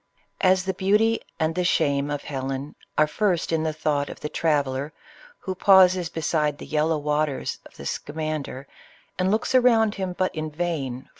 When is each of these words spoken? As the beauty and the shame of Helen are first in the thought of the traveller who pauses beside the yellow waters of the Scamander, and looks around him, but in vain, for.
As 0.41 0.63
the 0.65 0.73
beauty 0.73 1.21
and 1.39 1.53
the 1.53 1.63
shame 1.63 2.09
of 2.09 2.23
Helen 2.23 2.73
are 2.97 3.05
first 3.05 3.51
in 3.51 3.61
the 3.61 3.71
thought 3.71 4.09
of 4.09 4.19
the 4.19 4.29
traveller 4.29 4.91
who 5.37 5.53
pauses 5.53 6.09
beside 6.09 6.57
the 6.57 6.65
yellow 6.65 6.97
waters 6.97 7.59
of 7.67 7.77
the 7.77 7.85
Scamander, 7.85 8.67
and 9.19 9.29
looks 9.29 9.53
around 9.53 9.93
him, 9.93 10.13
but 10.17 10.33
in 10.33 10.49
vain, 10.49 11.03
for. 11.03 11.09